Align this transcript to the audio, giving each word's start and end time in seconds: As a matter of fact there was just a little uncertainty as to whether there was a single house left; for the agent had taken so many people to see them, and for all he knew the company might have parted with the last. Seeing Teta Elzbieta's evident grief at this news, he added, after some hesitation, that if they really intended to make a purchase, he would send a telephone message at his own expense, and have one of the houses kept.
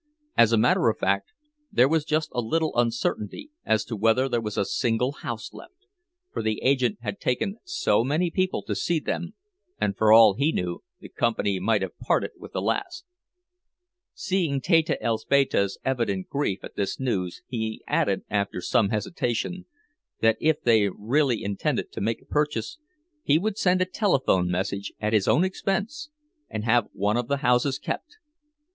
As 0.35 0.51
a 0.51 0.57
matter 0.57 0.89
of 0.89 0.97
fact 0.97 1.31
there 1.71 1.87
was 1.87 2.05
just 2.05 2.31
a 2.33 2.41
little 2.41 2.75
uncertainty 2.75 3.51
as 3.63 3.85
to 3.85 3.95
whether 3.95 4.27
there 4.27 4.41
was 4.41 4.57
a 4.57 4.65
single 4.65 5.11
house 5.11 5.53
left; 5.53 5.85
for 6.33 6.41
the 6.41 6.59
agent 6.63 6.97
had 7.01 7.19
taken 7.19 7.57
so 7.65 8.03
many 8.03 8.31
people 8.31 8.63
to 8.63 8.73
see 8.73 8.99
them, 8.99 9.35
and 9.79 9.95
for 9.95 10.11
all 10.11 10.33
he 10.33 10.51
knew 10.51 10.81
the 10.99 11.07
company 11.07 11.59
might 11.59 11.83
have 11.83 11.95
parted 11.99 12.31
with 12.39 12.51
the 12.51 12.63
last. 12.63 13.05
Seeing 14.15 14.59
Teta 14.59 14.97
Elzbieta's 15.03 15.77
evident 15.85 16.29
grief 16.29 16.63
at 16.63 16.75
this 16.75 16.99
news, 16.99 17.43
he 17.45 17.83
added, 17.85 18.23
after 18.27 18.59
some 18.59 18.89
hesitation, 18.89 19.67
that 20.19 20.35
if 20.41 20.63
they 20.63 20.89
really 20.89 21.43
intended 21.43 21.91
to 21.91 22.01
make 22.01 22.23
a 22.23 22.25
purchase, 22.25 22.79
he 23.21 23.37
would 23.37 23.55
send 23.59 23.83
a 23.83 23.85
telephone 23.85 24.49
message 24.49 24.91
at 24.99 25.13
his 25.13 25.27
own 25.27 25.43
expense, 25.43 26.09
and 26.49 26.63
have 26.63 26.87
one 26.91 27.17
of 27.17 27.27
the 27.27 27.37
houses 27.45 27.77
kept. 27.77 28.17